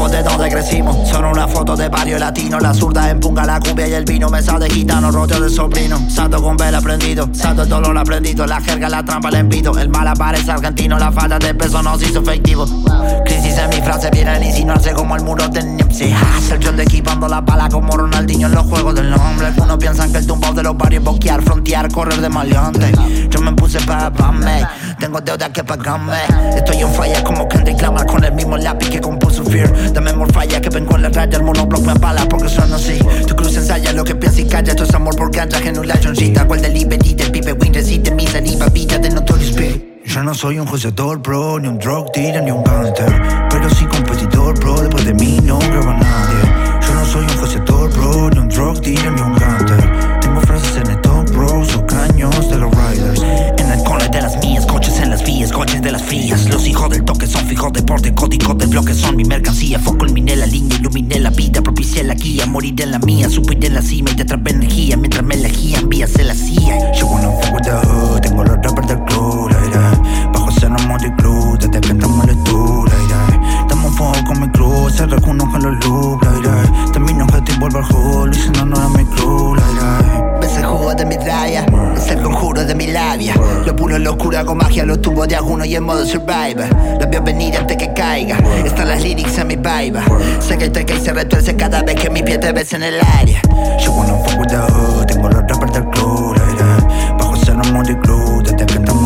mamos 0.00 0.12
de 0.12 0.22
donde 0.22 0.48
crecimos 0.48 1.08
son 1.10 1.26
una 1.26 1.46
foto 1.46 1.76
de 1.76 1.88
barrio 1.88 2.18
la 2.18 2.26
latino, 2.26 2.58
la 2.58 2.72
zurda 2.72 3.10
empunga 3.10 3.44
la 3.44 3.60
cumbia 3.60 3.86
y 3.86 3.92
el 3.92 4.04
vino, 4.04 4.30
mesa 4.30 4.58
de 4.58 4.70
gitano, 4.70 5.10
rollo 5.10 5.40
de 5.40 5.50
sobrino. 5.50 5.98
Santo 6.08 6.42
con 6.42 6.56
vela 6.56 6.80
prendido, 6.80 7.28
santo 7.32 7.64
el 7.64 7.68
dolor 7.68 7.98
aprendido, 7.98 8.46
la 8.46 8.60
jerga, 8.60 8.88
la 8.88 9.04
trampa, 9.04 9.28
el 9.28 9.34
envido. 9.34 9.76
El 9.78 9.90
mal 9.90 10.08
aparece 10.08 10.52
argentino, 10.52 10.98
la 10.98 11.12
falta 11.12 11.38
de 11.38 11.54
peso 11.54 11.82
nos 11.82 12.02
hizo 12.02 12.20
efectivo. 12.20 12.66
Crisis 13.26 13.58
en 13.58 13.68
mi 13.68 13.82
frase 13.82 14.10
viene 14.10 14.30
a 14.30 14.42
insinuarse 14.42 14.92
como 14.92 15.16
el 15.16 15.22
muro 15.22 15.48
de 15.48 15.62
Nipsey 15.62 16.14
El 16.50 16.76
de 16.76 16.82
equipando 16.84 17.28
la 17.28 17.40
bala 17.40 17.68
como 17.68 17.96
Ronaldinho 17.96 18.46
en 18.46 18.54
los 18.54 18.66
juegos 18.66 18.94
del 18.94 19.10
nombre. 19.10 19.48
Algunos 19.48 19.76
piensan 19.78 20.12
que 20.12 20.18
el 20.18 20.26
tumbao 20.26 20.54
de 20.54 20.62
los 20.62 20.76
barrios 20.78 21.04
boquear, 21.04 21.42
frontear, 21.42 21.90
correr 21.92 22.20
de 22.20 22.28
maleante. 22.28 22.92
Yo 23.28 23.40
me 23.40 23.52
puse 23.52 23.80
para 23.82 24.10
pagarme, 24.10 24.66
tengo 24.98 25.20
deuda 25.20 25.52
que 25.52 25.64
pagarme. 25.64 26.16
Estoy 26.56 26.80
en 26.80 26.94
falla 26.94 27.22
como 27.24 27.48
Kendrick 27.48 27.80
Lamar 27.82 28.06
con 28.06 28.24
el 28.24 28.32
mismo 28.32 28.56
lápiz 28.56 28.88
que 28.88 29.00
compuso 29.00 29.44
Fear. 29.44 29.89
Dame 29.92 30.12
more 30.12 30.32
falla 30.32 30.60
que 30.60 30.70
vengo 30.70 30.94
en 30.96 31.02
la 31.02 31.08
raya, 31.08 31.38
el 31.38 31.44
monoblock 31.44 31.84
me 31.84 31.92
apala 31.92 32.26
porque 32.28 32.48
son 32.48 32.72
así. 32.72 32.98
Tu 33.26 33.34
cruz 33.34 33.56
ensaya 33.56 33.92
lo 33.92 34.04
que 34.04 34.14
piensa 34.14 34.40
y 34.40 34.44
calla, 34.44 34.72
esto 34.72 34.84
es 34.84 34.94
amor 34.94 35.16
por 35.16 35.30
ganja, 35.30 35.58
genulationcita. 35.58 36.46
Cual 36.46 36.62
delivery 36.62 37.14
del 37.14 37.30
pipe, 37.30 37.52
win 37.52 37.74
resiste 37.74 38.10
mi 38.12 38.26
saliva, 38.26 38.66
vida 38.68 38.98
de 38.98 39.10
notorious 39.10 39.50
spirit. 39.50 39.90
Yo 40.04 40.22
no 40.24 40.34
soy 40.34 40.58
un 40.58 40.66
joseador, 40.66 41.18
bro, 41.18 41.58
ni 41.60 41.68
un 41.68 41.78
drug 41.78 42.10
dealer, 42.12 42.42
ni 42.42 42.50
un 42.50 42.64
gangster. 42.64 43.12
Pero 43.50 43.70
sí 43.70 43.84
competidor, 43.84 44.58
bro, 44.58 44.80
después 44.80 45.04
de 45.04 45.14
mí 45.14 45.38
no 45.44 45.58
graba 45.58 45.94
nadie. 45.94 46.80
Yo 46.86 46.94
no 46.94 47.04
soy 47.04 47.22
un 47.22 47.36
joseador, 47.38 47.92
bro, 47.92 48.30
ni 48.30 48.38
un 48.38 48.48
drug 48.48 48.80
dealer, 48.80 49.12
ni 49.12 49.20
un 49.20 49.34
gangster. 49.36 50.20
Tengo 50.20 50.40
frases 50.40 50.76
en 50.76 50.90
el 50.90 51.00
top, 51.00 51.30
bro, 51.30 51.60
o 51.60 51.86
caños 51.86 52.50
de 52.50 52.58
los 52.58 52.70
riders. 52.70 53.22
En 53.58 53.70
el 53.70 53.84
cole 53.84 54.08
de 54.08 54.22
las 54.22 54.36
mías, 54.38 54.64
en 54.64 54.69
las 55.10 55.24
vías, 55.24 55.52
coches 55.52 55.82
de 55.82 55.90
las 55.90 56.02
frías. 56.02 56.48
Los 56.48 56.66
hijos 56.66 56.88
del 56.90 57.04
toque 57.04 57.26
son 57.26 57.44
fijos 57.46 57.72
deporte, 57.72 58.14
código 58.14 58.54
de 58.54 58.66
bloques 58.66 58.96
son 58.96 59.16
mi 59.16 59.24
mercancía. 59.24 59.78
Foco 59.78 60.06
ilminé 60.06 60.36
la 60.36 60.46
línea, 60.46 60.78
iluminé 60.78 61.18
la 61.18 61.30
vida, 61.30 61.60
propicié 61.60 62.04
la 62.04 62.14
guía. 62.14 62.46
Moriré 62.46 62.84
en 62.84 62.92
la 62.92 62.98
mía, 63.00 63.28
subiré 63.28 63.66
en 63.66 63.74
la 63.74 63.82
cima 63.82 64.10
y 64.12 64.14
te 64.14 64.22
atrapé 64.22 64.52
energía. 64.52 64.96
Mientras 64.96 65.24
me 65.24 65.34
elegían, 65.34 65.88
vías 65.88 66.10
se 66.10 66.22
la 66.22 66.34
CIA. 66.34 66.92
Yo 66.92 67.06
wanna 67.06 67.30
fuck 67.42 67.54
with 67.54 67.62
the 67.62 67.72
hood, 67.72 68.20
tengo 68.20 68.44
los 68.44 68.56
rappers 68.56 68.86
del 68.86 69.04
club, 69.04 69.50
la 69.50 69.66
idea. 69.68 70.30
Bajo 70.32 70.50
cero 70.52 70.76
de 71.00 71.14
club, 71.16 71.58
desde 71.58 71.80
que 71.80 71.90
entramos 71.90 72.24
en 72.24 72.30
el 72.30 72.44
tour, 72.44 72.88
la 72.88 73.04
idea. 73.04 73.62
Estamos 73.62 73.96
fuego 73.96 74.24
con 74.26 74.40
mi 74.40 74.48
cruz, 74.50 74.92
se 74.94 75.06
reúnen 75.06 75.50
con 75.50 75.62
los 75.62 75.84
loops, 75.84 76.24
la 76.24 76.38
idea. 76.38 76.89
Termino 77.00 77.26
al 77.32 77.84
hood, 77.84 78.30
y 78.30 78.34
si 78.34 78.50
no, 78.50 78.66
no 78.66 78.76
era 78.76 78.88
mi 78.90 79.04
club. 79.06 79.58
Ves 80.38 80.56
el 80.58 80.66
jugo 80.66 80.94
de 80.94 81.06
mi 81.06 81.16
raya, 81.16 81.64
es 81.96 82.10
el 82.10 82.20
conjuro 82.20 82.62
de 82.62 82.74
mi 82.74 82.88
labia. 82.88 83.34
Lo 83.64 83.74
puro 83.74 83.96
en 83.96 84.04
locura 84.04 84.44
con 84.44 84.58
magia, 84.58 84.84
los 84.84 85.00
tubos 85.00 85.26
de 85.26 85.36
alguno 85.36 85.64
y 85.64 85.74
en 85.74 85.82
modo 85.82 86.04
survivor. 86.04 86.68
La 87.00 87.06
veo 87.06 87.22
venir 87.22 87.56
antes 87.56 87.78
que 87.78 87.90
caiga, 87.94 88.36
están 88.66 88.88
las 88.88 89.02
lyrics 89.02 89.38
en 89.38 89.46
mi 89.46 89.56
vibe. 89.56 90.02
Sé 90.40 90.58
que 90.58 90.66
estoy 90.66 90.84
que 90.84 91.00
se 91.00 91.14
retuerce 91.14 91.56
cada 91.56 91.82
vez 91.82 91.94
que 91.94 92.10
mi 92.10 92.22
pie 92.22 92.36
te 92.36 92.52
ves 92.52 92.74
en 92.74 92.82
el 92.82 93.00
área. 93.18 93.40
Yo 93.80 93.92
with 93.92 94.48
the 94.48 94.56
hood, 94.56 95.06
tengo 95.06 95.30
los 95.30 95.40
rappers 95.40 95.72
del 95.72 95.88
club. 95.88 96.36
Bajo 97.18 97.34
cero 97.42 97.62
de 97.82 97.98
club, 98.00 98.42
desde 98.42 98.66
que 98.66 98.74
estamos 98.74 98.99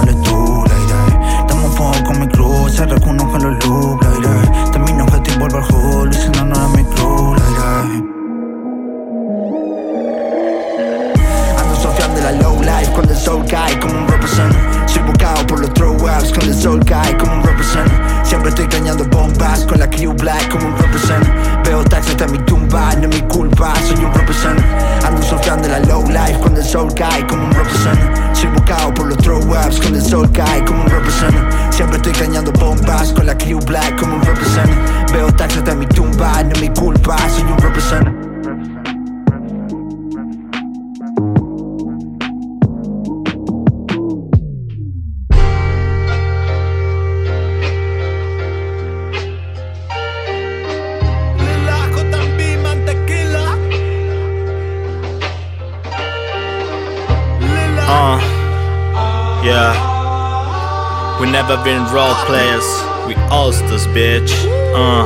never 61.54 61.64
been 61.64 61.94
role 61.94 62.14
players. 62.26 62.64
We 63.06 63.14
ulsters, 63.30 63.86
bitch. 63.88 64.32
Uh, 64.74 65.04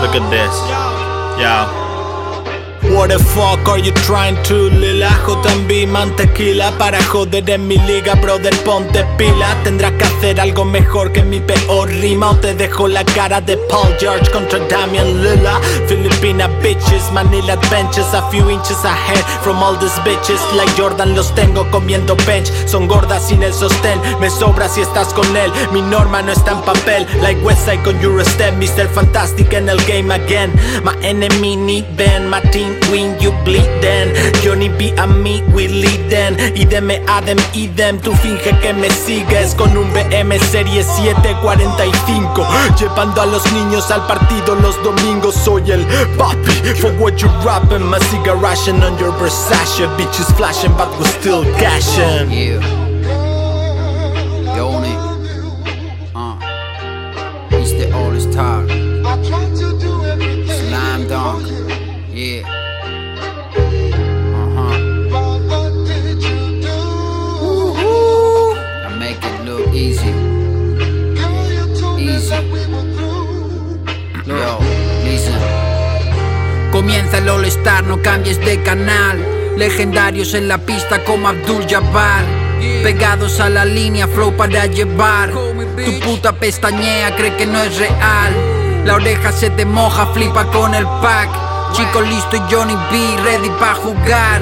look 0.00 0.14
at 0.14 0.30
this. 0.30 0.54
Yeah. 1.40 1.81
What 2.90 3.10
the 3.10 3.18
fuck 3.18 3.68
are 3.68 3.78
you 3.78 3.92
trying 4.04 4.42
to 4.44 4.68
Lila 4.68 5.08
JB 5.24 5.86
mantequila 5.86 6.76
para 6.78 7.00
joder 7.04 7.48
en 7.48 7.68
mi 7.68 7.78
liga 7.78 8.14
brother 8.16 8.52
ponte 8.64 9.04
pila. 9.16 9.56
Tendrás 9.62 9.92
que 9.92 10.04
hacer 10.04 10.40
algo 10.40 10.64
mejor 10.64 11.12
que 11.12 11.22
mi 11.22 11.38
peor 11.38 11.88
rima 11.88 12.30
O 12.30 12.36
te 12.36 12.54
dejo 12.54 12.88
la 12.88 13.04
cara 13.04 13.40
de 13.40 13.56
Paul 13.56 13.96
George 14.00 14.28
contra 14.32 14.58
Damian 14.68 15.22
Lila 15.22 15.60
Filipina 15.86 16.48
bitches, 16.60 17.10
Manila 17.12 17.56
benches 17.70 18.12
A 18.14 18.28
few 18.30 18.50
inches 18.50 18.84
ahead 18.84 19.24
from 19.42 19.62
all 19.62 19.76
these 19.78 19.98
bitches. 20.00 20.40
Like 20.56 20.72
Jordan 20.76 21.14
los 21.14 21.32
tengo 21.36 21.70
comiendo 21.70 22.16
bench. 22.26 22.50
Son 22.66 22.88
gordas 22.88 23.28
sin 23.28 23.44
el 23.44 23.54
sostén 23.54 24.00
Me 24.20 24.28
sobra 24.28 24.68
si 24.68 24.80
estás 24.80 25.14
con 25.14 25.36
él. 25.36 25.52
Mi 25.72 25.80
norma 25.82 26.20
no 26.20 26.32
está 26.32 26.50
en 26.50 26.62
papel 26.62 27.06
Like 27.22 27.40
Westside 27.42 27.82
con 27.84 27.98
Eurostep 28.00 28.54
Mr. 28.56 28.88
Fantastic 28.88 29.52
en 29.52 29.68
el 29.68 29.78
game 29.86 30.12
again. 30.12 30.52
My 30.84 30.94
enemy 31.06 31.56
need 31.56 31.86
Ben 31.96 32.28
My 32.28 32.40
team 32.50 32.81
win, 32.90 33.16
you 33.20 33.32
bleed 33.44 33.68
then 33.80 34.12
Johnny 34.42 34.68
B 34.68 34.90
a 34.98 35.06
mí, 35.06 35.42
we 35.54 35.68
lead 35.68 36.10
then 36.10 36.36
Idem 36.56 36.90
Adam, 37.08 37.38
idem 37.54 37.98
Tú 37.98 38.12
finge 38.16 38.52
que 38.60 38.72
me 38.72 38.90
sigues 38.90 39.54
Con 39.54 39.76
un 39.76 39.92
BM 39.92 40.38
Serie 40.38 40.82
745 40.82 42.46
Llevando 42.78 43.22
a 43.22 43.26
los 43.26 43.50
niños 43.52 43.90
al 43.90 44.06
partido 44.06 44.54
los 44.56 44.82
domingos 44.82 45.34
Soy 45.34 45.70
el 45.70 45.84
papi 46.16 46.52
For 46.80 46.92
what 47.00 47.16
you 47.20 47.28
rapping 47.44 47.82
My 47.88 47.98
cigar 48.10 48.36
ration 48.36 48.82
on 48.82 48.98
your 48.98 49.12
Versace 49.12 49.86
Bitches 49.96 50.34
flashing 50.36 50.72
but 50.76 50.88
we 50.98 51.04
still 51.06 51.44
cashing 51.58 52.30
Yeah. 52.30 52.60
Yoni. 54.56 54.94
Uh. 56.14 56.36
He's 57.50 57.72
the 57.72 57.90
all 57.94 58.18
star. 58.20 59.71
Comienza 77.12 77.30
el 77.30 77.40
All 77.40 77.44
Star, 77.44 77.84
no 77.84 78.00
cambies 78.00 78.40
de 78.40 78.62
canal. 78.62 79.22
Legendarios 79.58 80.32
en 80.32 80.48
la 80.48 80.56
pista 80.56 81.04
como 81.04 81.28
Abdul 81.28 81.66
Jabbar. 81.68 82.24
Pegados 82.82 83.38
a 83.38 83.50
la 83.50 83.66
línea, 83.66 84.08
flow 84.08 84.34
para 84.34 84.64
llevar. 84.64 85.30
Tu 85.30 86.00
puta 86.00 86.32
pestañea 86.32 87.14
cree 87.14 87.36
que 87.36 87.44
no 87.44 87.62
es 87.62 87.76
real. 87.76 88.32
La 88.86 88.94
oreja 88.94 89.30
se 89.30 89.50
te 89.50 89.66
moja, 89.66 90.06
flipa 90.14 90.46
con 90.52 90.74
el 90.74 90.86
pack. 91.02 91.28
Chico 91.74 92.00
listo 92.00 92.36
y 92.36 92.42
Johnny 92.50 92.76
B, 92.90 93.22
ready 93.24 93.50
pa' 93.60 93.74
jugar. 93.74 94.40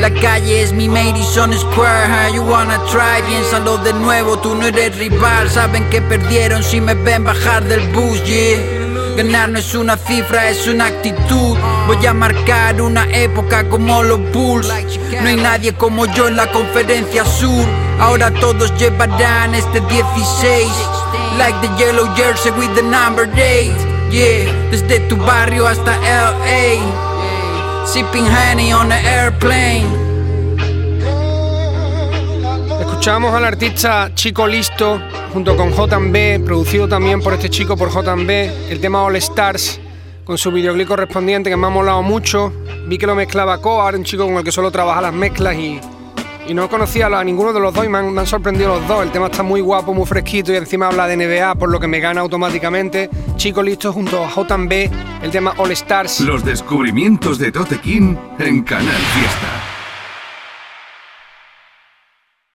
La 0.00 0.10
calle 0.10 0.62
es 0.62 0.72
mi 0.72 0.88
Madison 0.88 1.52
Square, 1.56 2.08
how 2.08 2.34
you 2.34 2.42
wanna 2.42 2.80
try? 2.90 3.22
Piénsalo 3.28 3.78
de 3.78 3.92
nuevo, 3.92 4.38
tú 4.40 4.56
no 4.56 4.66
eres 4.66 4.98
rival. 4.98 5.48
Saben 5.50 5.88
que 5.88 6.02
perdieron 6.02 6.64
si 6.64 6.80
me 6.80 6.94
ven 6.94 7.22
bajar 7.22 7.62
del 7.64 7.86
bus, 7.92 8.24
yeah. 8.24 8.77
Ganar 9.18 9.48
no 9.48 9.58
es 9.58 9.74
una 9.74 9.96
cifra, 9.96 10.48
es 10.48 10.68
una 10.68 10.86
actitud. 10.86 11.56
Voy 11.88 12.06
a 12.06 12.14
marcar 12.14 12.80
una 12.80 13.04
época 13.10 13.68
como 13.68 14.04
los 14.04 14.20
Bulls. 14.30 14.68
No 15.20 15.28
hay 15.28 15.34
nadie 15.34 15.72
como 15.72 16.06
yo 16.06 16.28
en 16.28 16.36
la 16.36 16.46
conferencia 16.52 17.24
sur. 17.24 17.66
Ahora 17.98 18.30
todos 18.30 18.72
llevarán 18.78 19.56
este 19.56 19.80
16. 19.80 20.68
Like 21.36 21.58
the 21.66 21.68
yellow 21.76 22.06
jersey 22.14 22.52
with 22.52 22.72
the 22.76 22.82
number 22.82 23.28
8. 23.34 23.72
Yeah, 24.12 24.52
desde 24.70 25.00
tu 25.08 25.16
barrio 25.16 25.66
hasta 25.66 25.96
LA. 25.96 26.78
Sipping 27.88 28.24
honey 28.24 28.72
on 28.72 28.88
the 28.88 29.00
airplane. 29.00 29.88
Escuchamos 32.78 33.34
al 33.34 33.46
artista 33.46 34.12
Chico 34.14 34.46
Listo 34.46 35.00
junto 35.32 35.56
con 35.56 35.70
JB, 35.72 36.44
producido 36.44 36.88
también 36.88 37.20
por 37.20 37.34
este 37.34 37.50
chico 37.50 37.76
por 37.76 37.90
JB, 37.90 38.70
el 38.70 38.80
tema 38.80 39.02
All 39.02 39.16
Stars 39.16 39.80
con 40.28 40.36
su 40.36 40.52
videoclip 40.52 40.86
correspondiente 40.86 41.48
que 41.48 41.56
me 41.56 41.68
ha 41.68 41.70
molado 41.70 42.02
mucho. 42.02 42.52
Vi 42.86 42.98
que 42.98 43.06
lo 43.06 43.14
mezclaba 43.14 43.62
Coar, 43.62 43.96
un 43.96 44.04
chico 44.04 44.26
con 44.26 44.34
el 44.34 44.44
que 44.44 44.52
solo 44.52 44.70
trabaja 44.70 45.00
las 45.00 45.14
mezclas 45.14 45.56
y, 45.56 45.80
y 46.46 46.52
no 46.52 46.68
conocía 46.68 47.06
a 47.06 47.24
ninguno 47.24 47.54
de 47.54 47.60
los 47.60 47.72
dos 47.72 47.86
y 47.86 47.88
me 47.88 47.96
han, 47.96 48.26
sorprendido 48.26 48.78
los 48.78 48.86
dos. 48.86 49.02
El 49.02 49.10
tema 49.10 49.28
está 49.28 49.42
muy 49.42 49.62
guapo, 49.62 49.94
muy 49.94 50.04
fresquito 50.04 50.52
y 50.52 50.56
encima 50.56 50.88
habla 50.88 51.06
de 51.06 51.16
NBA, 51.16 51.54
por 51.54 51.70
lo 51.70 51.80
que 51.80 51.86
me 51.86 51.98
gana 52.00 52.20
automáticamente. 52.20 53.08
Chico 53.36 53.62
listo 53.62 53.90
junto 53.90 54.22
a 54.22 54.28
J&B, 54.28 54.90
el 55.22 55.30
tema 55.30 55.54
All 55.56 55.70
Stars. 55.72 56.20
Los 56.20 56.44
descubrimientos 56.44 57.38
de 57.38 57.50
Tote 57.50 57.78
King 57.78 58.14
en 58.38 58.64
Canal 58.64 59.00
Fiesta. 59.14 59.67